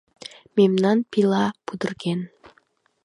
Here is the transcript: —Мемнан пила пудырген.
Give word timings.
—Мемнан 0.55 0.97
пила 1.11 1.45
пудырген. 1.65 2.19